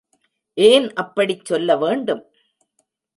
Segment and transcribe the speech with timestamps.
[0.57, 2.23] ஏன் அப்படிச் சொல்ல வேண்டும்?